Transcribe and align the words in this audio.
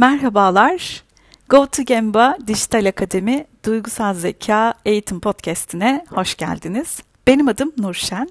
Merhabalar. 0.00 1.04
Go 1.48 1.66
to 1.66 1.82
Dijital 2.46 2.88
Akademi 2.88 3.46
Duygusal 3.64 4.14
Zeka 4.14 4.74
Eğitim 4.84 5.20
Podcast'ine 5.20 6.04
hoş 6.08 6.36
geldiniz. 6.36 7.02
Benim 7.26 7.48
adım 7.48 7.72
Nurşen. 7.78 8.28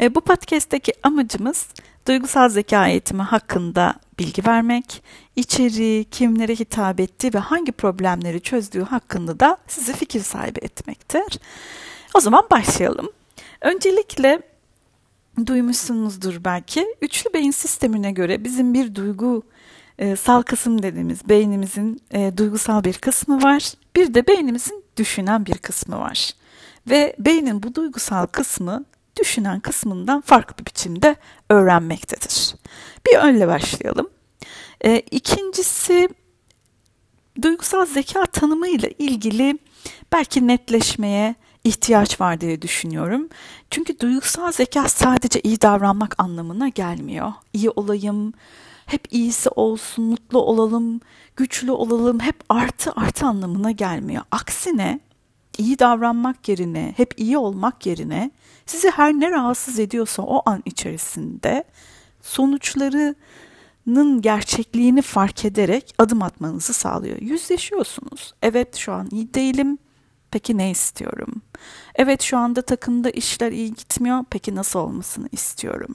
E, 0.00 0.14
bu 0.14 0.20
podcast'teki 0.20 0.92
amacımız 1.02 1.68
duygusal 2.08 2.48
zeka 2.48 2.88
eğitimi 2.88 3.22
hakkında 3.22 3.94
bilgi 4.18 4.46
vermek, 4.46 5.02
içeriği, 5.36 6.04
kimlere 6.04 6.54
hitap 6.54 7.00
ettiği 7.00 7.34
ve 7.34 7.38
hangi 7.38 7.72
problemleri 7.72 8.40
çözdüğü 8.40 8.82
hakkında 8.82 9.40
da 9.40 9.56
sizi 9.66 9.92
fikir 9.92 10.20
sahibi 10.20 10.58
etmektir. 10.58 11.38
O 12.14 12.20
zaman 12.20 12.46
başlayalım. 12.50 13.10
Öncelikle 13.60 14.42
duymuşsunuzdur 15.46 16.44
belki. 16.44 16.86
Üçlü 17.00 17.32
beyin 17.34 17.50
sistemine 17.50 18.12
göre 18.12 18.44
bizim 18.44 18.74
bir 18.74 18.94
duygu 18.94 19.42
e, 19.98 20.16
sal 20.16 20.42
kısım 20.42 20.82
dediğimiz 20.82 21.28
beynimizin 21.28 22.02
e, 22.10 22.32
duygusal 22.36 22.84
bir 22.84 22.94
kısmı 22.94 23.42
var. 23.42 23.72
Bir 23.96 24.14
de 24.14 24.26
beynimizin 24.26 24.84
düşünen 24.96 25.46
bir 25.46 25.58
kısmı 25.58 25.98
var. 25.98 26.30
Ve 26.90 27.16
beynin 27.18 27.62
bu 27.62 27.74
duygusal 27.74 28.26
kısmı 28.26 28.84
düşünen 29.20 29.60
kısmından 29.60 30.20
farklı 30.20 30.58
bir 30.58 30.66
biçimde 30.66 31.16
öğrenmektedir. 31.50 32.54
Bir 33.06 33.18
önle 33.18 33.48
başlayalım. 33.48 34.10
E, 34.84 35.00
ikincisi 35.00 36.08
duygusal 37.42 37.86
zeka 37.86 38.26
tanımı 38.26 38.68
ile 38.68 38.90
ilgili 38.90 39.58
belki 40.12 40.46
netleşmeye 40.46 41.34
ihtiyaç 41.64 42.20
var 42.20 42.40
diye 42.40 42.62
düşünüyorum. 42.62 43.28
Çünkü 43.70 44.00
duygusal 44.00 44.52
zeka 44.52 44.88
sadece 44.88 45.40
iyi 45.40 45.60
davranmak 45.60 46.14
anlamına 46.18 46.68
gelmiyor. 46.68 47.32
İyi 47.52 47.70
olayım, 47.70 48.32
hep 48.92 49.12
iyisi 49.12 49.48
olsun, 49.48 50.04
mutlu 50.04 50.38
olalım, 50.38 51.00
güçlü 51.36 51.70
olalım, 51.70 52.20
hep 52.20 52.36
artı 52.48 52.92
artı 52.96 53.26
anlamına 53.26 53.70
gelmiyor. 53.70 54.22
Aksine 54.30 55.00
iyi 55.58 55.78
davranmak 55.78 56.48
yerine, 56.48 56.94
hep 56.96 57.14
iyi 57.16 57.38
olmak 57.38 57.86
yerine 57.86 58.30
sizi 58.66 58.90
her 58.90 59.12
ne 59.12 59.30
rahatsız 59.30 59.78
ediyorsa 59.78 60.22
o 60.22 60.42
an 60.46 60.62
içerisinde 60.64 61.64
sonuçlarının 62.22 64.20
gerçekliğini 64.20 65.02
fark 65.02 65.44
ederek 65.44 65.94
adım 65.98 66.22
atmanızı 66.22 66.72
sağlıyor. 66.72 67.18
Yüzleşiyorsunuz. 67.20 68.34
Evet 68.42 68.76
şu 68.76 68.92
an 68.92 69.08
iyi 69.10 69.34
değilim. 69.34 69.78
Peki 70.30 70.58
ne 70.58 70.70
istiyorum? 70.70 71.42
Evet 71.94 72.22
şu 72.22 72.38
anda 72.38 72.62
takımda 72.62 73.10
işler 73.10 73.52
iyi 73.52 73.74
gitmiyor. 73.74 74.24
Peki 74.30 74.54
nasıl 74.54 74.78
olmasını 74.78 75.28
istiyorum? 75.32 75.94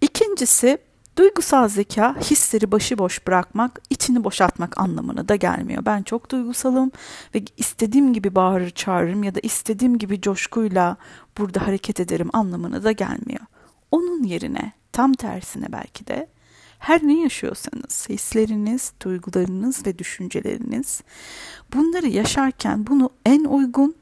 İkincisi 0.00 0.78
Duygusal 1.16 1.68
zeka 1.68 2.16
hisleri 2.20 2.72
başıboş 2.72 3.26
bırakmak, 3.26 3.80
içini 3.90 4.24
boşaltmak 4.24 4.80
anlamına 4.80 5.28
da 5.28 5.36
gelmiyor. 5.36 5.84
Ben 5.86 6.02
çok 6.02 6.30
duygusalım 6.30 6.92
ve 7.34 7.42
istediğim 7.56 8.12
gibi 8.12 8.34
bağırır 8.34 8.70
çağırırım 8.70 9.24
ya 9.24 9.34
da 9.34 9.40
istediğim 9.42 9.98
gibi 9.98 10.20
coşkuyla 10.20 10.96
burada 11.38 11.66
hareket 11.66 12.00
ederim 12.00 12.30
anlamına 12.32 12.84
da 12.84 12.92
gelmiyor. 12.92 13.40
Onun 13.90 14.22
yerine 14.22 14.72
tam 14.92 15.12
tersine 15.12 15.72
belki 15.72 16.06
de 16.06 16.28
her 16.78 17.06
ne 17.06 17.22
yaşıyorsanız, 17.22 18.08
hisleriniz, 18.08 18.92
duygularınız 19.02 19.86
ve 19.86 19.98
düşünceleriniz 19.98 21.02
bunları 21.74 22.08
yaşarken 22.08 22.86
bunu 22.86 23.10
en 23.26 23.44
uygun 23.44 23.94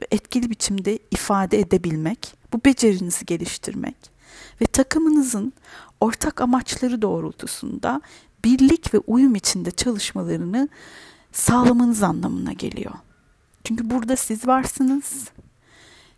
ve 0.00 0.06
etkili 0.10 0.50
biçimde 0.50 0.98
ifade 1.10 1.58
edebilmek, 1.58 2.34
bu 2.52 2.64
becerinizi 2.64 3.26
geliştirmek 3.26 4.19
ve 4.60 4.66
takımınızın 4.66 5.52
ortak 6.00 6.40
amaçları 6.40 7.02
doğrultusunda 7.02 8.00
birlik 8.44 8.94
ve 8.94 8.98
uyum 8.98 9.34
içinde 9.34 9.70
çalışmalarını 9.70 10.68
sağlamanız 11.32 12.02
anlamına 12.02 12.52
geliyor. 12.52 12.94
Çünkü 13.64 13.90
burada 13.90 14.16
siz 14.16 14.46
varsınız. 14.46 15.28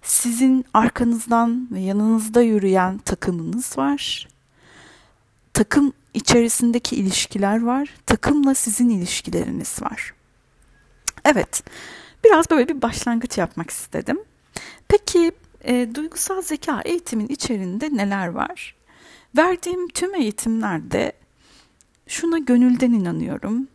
Sizin 0.02 0.64
arkanızdan 0.74 1.68
ve 1.70 1.80
yanınızda 1.80 2.42
yürüyen 2.42 2.98
takımınız 2.98 3.78
var. 3.78 4.28
Takım 5.54 5.92
içerisindeki 6.14 6.96
ilişkiler 6.96 7.62
var. 7.62 7.94
Takımla 8.06 8.54
sizin 8.54 8.88
ilişkileriniz 8.88 9.82
var. 9.82 10.14
Evet, 11.24 11.62
biraz 12.24 12.50
böyle 12.50 12.68
bir 12.68 12.82
başlangıç 12.82 13.38
yapmak 13.38 13.70
istedim. 13.70 14.18
Peki 14.88 15.32
e, 15.64 15.94
duygusal 15.94 16.42
zeka 16.42 16.80
eğitimin 16.84 17.28
içerisinde 17.28 17.96
neler 17.96 18.28
var? 18.28 18.74
Verdiğim 19.36 19.88
tüm 19.88 20.14
eğitimlerde 20.14 21.12
şuna 22.06 22.38
gönülden 22.38 22.92
inanıyorum. 22.92 23.68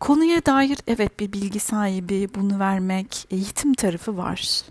Konuya 0.00 0.46
dair 0.46 0.78
evet 0.86 1.20
bir 1.20 1.32
bilgi 1.32 1.60
sahibi 1.60 2.28
bunu 2.34 2.58
vermek, 2.58 3.26
eğitim 3.30 3.74
tarafı 3.74 4.16
var. 4.16 4.62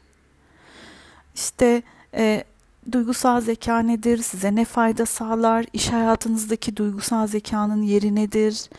İşte 1.35 1.81
e, 2.13 2.43
duygusal 2.91 3.41
zeka 3.41 3.79
nedir, 3.79 4.17
size 4.17 4.55
ne 4.55 4.65
fayda 4.65 5.05
sağlar, 5.05 5.65
iş 5.73 5.89
hayatınızdaki 5.89 6.77
duygusal 6.77 7.27
zekanın 7.27 7.81
yeri 7.81 8.15
nedir, 8.15 8.69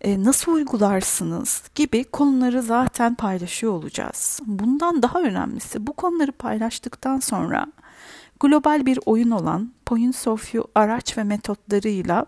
e, 0.00 0.24
nasıl 0.24 0.52
uygularsınız 0.52 1.62
gibi 1.74 2.04
konuları 2.04 2.62
zaten 2.62 3.14
paylaşıyor 3.14 3.72
olacağız. 3.72 4.40
Bundan 4.46 5.02
daha 5.02 5.20
önemlisi 5.20 5.86
bu 5.86 5.92
konuları 5.92 6.32
paylaştıktan 6.32 7.18
sonra 7.18 7.66
global 8.40 8.86
bir 8.86 8.98
oyun 9.06 9.30
olan 9.30 9.72
Points 9.86 10.26
of 10.26 10.54
View 10.54 10.70
araç 10.74 11.18
ve 11.18 11.24
metotlarıyla 11.24 12.26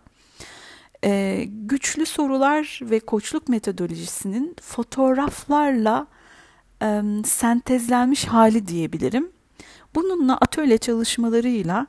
e, 1.04 1.44
güçlü 1.48 2.06
sorular 2.06 2.80
ve 2.82 3.00
koçluk 3.00 3.48
metodolojisinin 3.48 4.56
fotoğraflarla 4.62 6.06
e, 6.82 7.02
sentezlenmiş 7.24 8.24
hali 8.24 8.68
diyebilirim. 8.68 9.30
Bununla 9.94 10.36
atölye 10.36 10.78
çalışmalarıyla 10.78 11.86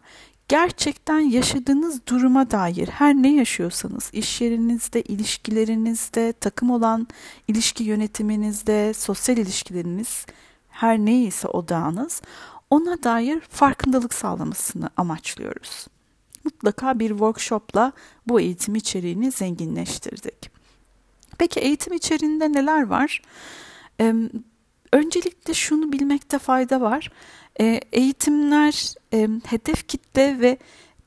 gerçekten 0.52 1.20
yaşadığınız 1.20 2.08
duruma 2.08 2.52
dair 2.52 2.88
her 2.88 3.16
ne 3.16 3.36
yaşıyorsanız 3.36 4.10
iş 4.14 4.42
yerinizde, 4.42 5.02
ilişkilerinizde, 5.02 6.34
takım 6.34 6.72
olan 6.72 7.08
ilişki 7.48 7.84
yönetiminizde, 7.84 8.94
sosyal 8.94 9.38
ilişkileriniz 9.38 10.26
her 10.70 11.00
neyse 11.00 11.48
odağınız 11.48 12.22
ona 12.70 13.04
dair 13.04 13.40
farkındalık 13.40 14.14
sağlamasını 14.14 14.90
amaçlıyoruz. 14.98 15.88
Mutlaka 16.44 17.00
bir 17.00 17.10
workshopla 17.10 17.92
bu 18.28 18.40
eğitim 18.40 18.76
içeriğini 18.76 19.32
zenginleştirdik. 19.32 20.52
Peki 21.38 21.60
eğitim 21.60 21.94
içeriğinde 21.94 22.52
neler 22.52 22.88
var? 22.88 23.22
Ee, 24.02 24.14
öncelikle 24.94 25.54
şunu 25.54 25.92
bilmekte 25.92 26.40
fayda 26.40 26.82
var. 26.82 27.12
Ee, 27.60 27.82
eğitimler 27.92 28.94
e, 29.14 29.28
hedef 29.46 29.88
kitle 29.88 30.40
ve 30.40 30.58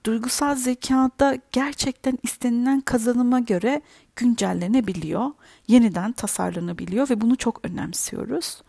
duygusal 0.07 0.55
zekada 0.55 1.39
gerçekten 1.53 2.19
istenilen 2.23 2.81
kazanıma 2.81 3.41
göre 3.41 3.83
güncellenebiliyor, 4.17 5.31
yeniden 5.69 6.13
tasarlanabiliyor 6.13 7.11
ve 7.11 7.21
bunu 7.21 7.37
çok 7.37 7.61
önemsiyoruz. 7.65 8.63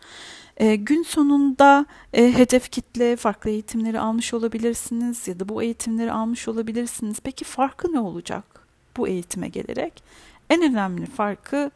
E, 0.56 0.76
gün 0.76 1.02
sonunda 1.02 1.86
e, 2.12 2.38
hedef 2.38 2.70
kitle 2.70 3.16
farklı 3.16 3.50
eğitimleri 3.50 4.00
almış 4.00 4.34
olabilirsiniz 4.34 5.28
ya 5.28 5.40
da 5.40 5.48
bu 5.48 5.62
eğitimleri 5.62 6.12
almış 6.12 6.48
olabilirsiniz. 6.48 7.20
Peki 7.24 7.44
farkı 7.44 7.92
ne 7.92 8.00
olacak 8.00 8.66
bu 8.96 9.08
eğitime 9.08 9.48
gelerek? 9.48 10.02
En 10.50 10.62
önemli 10.62 11.06
farkı 11.06 11.70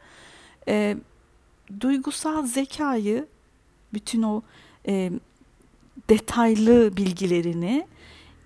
e, 0.67 0.97
duygusal 1.79 2.45
zekayı 2.45 3.27
bütün 3.93 4.23
o 4.23 4.41
e, 4.87 5.11
detaylı 6.09 6.97
bilgilerini 6.97 7.87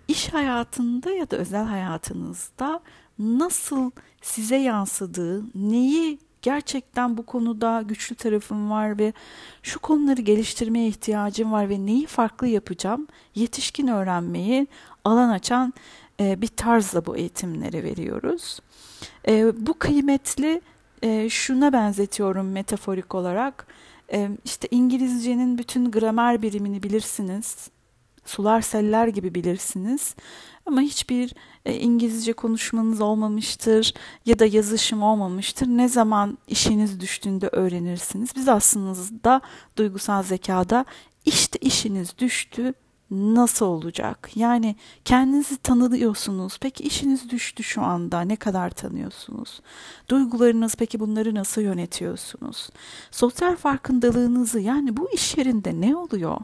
iş 0.08 0.34
hayatında 0.34 1.12
ya 1.12 1.32
da 1.32 1.38
özel 1.38 1.64
hayatınızda 1.66 2.80
nasıl 3.20 3.92
size 4.22 4.56
yansıdığı, 4.56 5.44
neyi 5.56 6.20
gerçekten 6.42 7.18
bu 7.18 7.26
konuda 7.26 7.82
güçlü 7.82 8.16
tarafım 8.16 8.72
var 8.72 9.00
ve 9.00 9.14
şu 9.64 9.80
konuları 9.80 10.22
geliştirmeye 10.22 10.88
ihtiyacım 10.88 11.52
var 11.52 11.70
ve 11.70 11.86
neyi 11.86 12.06
farklı 12.06 12.48
yapacağım? 12.48 13.08
Yetişkin 13.36 13.88
öğrenmeyi 13.88 14.68
alan 15.06 15.30
açan 15.30 15.74
e, 16.20 16.42
bir 16.42 16.48
tarzla 16.48 17.06
bu 17.06 17.18
eğitimleri 17.18 17.84
veriyoruz. 17.84 18.60
E, 19.28 19.66
bu 19.68 19.74
kıymetli 19.74 20.62
e, 21.04 21.30
şuna 21.30 21.74
benzetiyorum 21.74 22.52
metaforik 22.52 23.16
olarak. 23.16 23.68
E, 24.14 24.30
işte 24.46 24.68
İngilizcenin 24.72 25.58
bütün 25.58 25.92
gramer 25.92 26.42
birimini 26.42 26.84
bilirsiniz. 26.84 27.70
Sular 28.26 28.62
seller 28.62 29.08
gibi 29.08 29.36
bilirsiniz. 29.36 30.16
Ama 30.66 30.82
hiçbir 30.82 31.34
e, 31.66 31.74
İngilizce 31.74 32.34
konuşmanız 32.34 33.02
olmamıştır 33.02 33.94
ya 34.26 34.40
da 34.40 34.46
yazışım 34.46 35.04
olmamıştır. 35.04 35.68
Ne 35.68 35.90
zaman 35.90 36.38
işiniz 36.48 37.00
düştüğünde 37.00 37.50
öğrenirsiniz. 37.52 38.30
Biz 38.36 38.50
aslında 38.50 39.42
duygusal 39.78 40.24
zekada 40.24 40.86
işte 41.26 41.60
işiniz 41.62 42.18
düştü 42.18 42.74
nasıl 43.36 43.66
olacak? 43.66 44.30
Yani 44.36 44.76
kendinizi 45.06 45.58
tanıyorsunuz. 45.58 46.58
Peki 46.62 46.84
işiniz 46.84 47.30
düştü 47.30 47.64
şu 47.64 47.82
anda. 47.82 48.22
Ne 48.22 48.36
kadar 48.36 48.70
tanıyorsunuz? 48.70 49.62
Duygularınız 50.10 50.76
peki 50.76 51.00
bunları 51.00 51.36
nasıl 51.36 51.62
yönetiyorsunuz? 51.62 52.70
Sosyal 53.12 53.56
farkındalığınızı 53.56 54.60
yani 54.60 54.98
bu 54.98 55.12
iş 55.12 55.38
yerinde 55.38 55.82
ne 55.82 55.96
oluyor? 55.96 56.38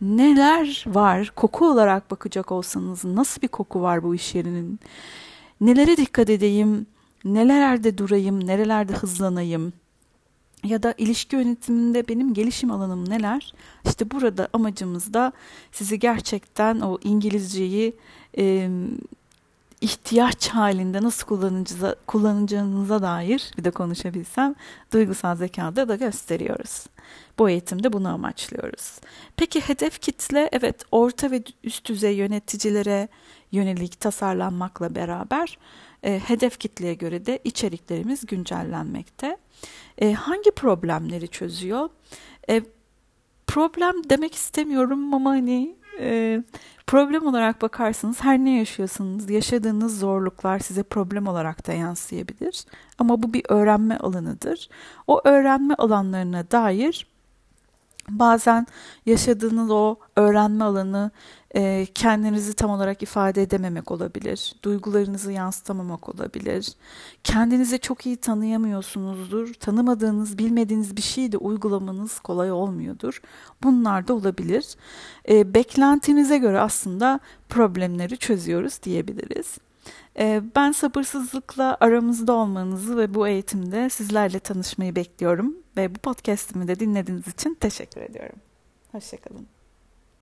Neler 0.00 0.84
var? 0.86 1.32
Koku 1.36 1.66
olarak 1.66 2.10
bakacak 2.10 2.52
olsanız 2.52 3.04
nasıl 3.04 3.42
bir 3.42 3.48
koku 3.48 3.82
var 3.82 4.02
bu 4.02 4.14
iş 4.14 4.34
yerinin? 4.34 4.80
Nelere 5.60 5.96
dikkat 5.96 6.30
edeyim? 6.30 6.86
Nelerde 7.24 7.98
durayım? 7.98 8.46
Nerelerde 8.46 8.92
hızlanayım? 8.92 9.72
Ya 10.64 10.82
da 10.82 10.94
ilişki 10.98 11.36
yönetiminde 11.36 12.08
benim 12.08 12.34
gelişim 12.34 12.70
alanım 12.70 13.10
neler? 13.10 13.54
İşte 13.84 14.10
burada 14.10 14.48
amacımız 14.52 15.14
da 15.14 15.32
sizi 15.72 15.98
gerçekten 15.98 16.80
o 16.80 16.98
İngilizceyi 17.04 17.96
e, 18.38 18.70
ihtiyaç 19.80 20.48
halinde 20.48 21.02
nasıl 21.02 21.26
kullanacağınıza, 21.26 21.96
kullanacağınıza 22.06 23.02
dair 23.02 23.52
bir 23.58 23.64
de 23.64 23.70
konuşabilsem 23.70 24.54
duygusal 24.92 25.36
zekada 25.36 25.88
da 25.88 25.96
gösteriyoruz. 25.96 26.86
Bu 27.38 27.50
eğitimde 27.50 27.92
bunu 27.92 28.08
amaçlıyoruz. 28.08 29.00
Peki 29.36 29.60
hedef 29.60 30.00
kitle 30.00 30.48
evet 30.52 30.84
orta 30.92 31.30
ve 31.30 31.42
üst 31.64 31.88
düzey 31.88 32.16
yöneticilere 32.16 33.08
yönelik 33.52 34.00
tasarlanmakla 34.00 34.94
beraber 34.94 35.58
e, 36.02 36.18
hedef 36.18 36.58
kitleye 36.58 36.94
göre 36.94 37.26
de 37.26 37.38
içeriklerimiz 37.44 38.26
güncellenmekte. 38.26 39.36
E, 40.00 40.12
hangi 40.12 40.50
problemleri 40.50 41.28
çözüyor? 41.28 41.88
E, 42.48 42.62
problem 43.46 44.10
demek 44.10 44.34
istemiyorum 44.34 45.14
ama 45.14 45.30
hani 45.30 45.76
e, 46.00 46.42
problem 46.86 47.26
olarak 47.26 47.62
bakarsınız 47.62 48.24
her 48.24 48.38
ne 48.38 48.58
yaşıyorsanız 48.58 49.30
yaşadığınız 49.30 49.98
zorluklar 49.98 50.58
size 50.58 50.82
problem 50.82 51.26
olarak 51.26 51.66
da 51.66 51.72
yansıyabilir. 51.72 52.64
Ama 52.98 53.22
bu 53.22 53.32
bir 53.32 53.42
öğrenme 53.48 53.96
alanıdır. 53.96 54.68
O 55.06 55.20
öğrenme 55.24 55.74
alanlarına 55.74 56.50
dair 56.50 57.06
bazen 58.08 58.66
yaşadığınız 59.06 59.70
o 59.70 59.96
öğrenme 60.16 60.64
alanı 60.64 61.10
e, 61.54 61.86
kendinizi 61.94 62.54
tam 62.54 62.70
olarak 62.70 63.02
ifade 63.02 63.42
edememek 63.42 63.90
olabilir. 63.90 64.54
Duygularınızı 64.62 65.32
yansıtamamak 65.32 66.08
olabilir. 66.08 66.72
Kendinizi 67.24 67.78
çok 67.78 68.06
iyi 68.06 68.16
tanıyamıyorsunuzdur. 68.16 69.54
Tanımadığınız, 69.54 70.38
bilmediğiniz 70.38 70.96
bir 70.96 71.02
şeyi 71.02 71.32
de 71.32 71.36
uygulamanız 71.36 72.20
kolay 72.20 72.52
olmuyordur. 72.52 73.22
Bunlar 73.62 74.08
da 74.08 74.14
olabilir. 74.14 74.74
E, 75.28 75.54
beklentinize 75.54 76.38
göre 76.38 76.60
aslında 76.60 77.20
problemleri 77.48 78.16
çözüyoruz 78.16 78.82
diyebiliriz. 78.82 79.58
E, 80.18 80.42
ben 80.56 80.72
sabırsızlıkla 80.72 81.76
aramızda 81.80 82.32
olmanızı 82.32 82.96
ve 82.96 83.14
bu 83.14 83.28
eğitimde 83.28 83.90
sizlerle 83.90 84.38
tanışmayı 84.38 84.96
bekliyorum. 84.96 85.56
Ve 85.80 85.94
bu 85.94 85.98
podcastimi 85.98 86.68
de 86.68 86.80
dinlediğiniz 86.80 87.28
için 87.28 87.54
teşekkür 87.54 88.00
ediyorum. 88.00 88.36
Hoşçakalın. 88.92 89.46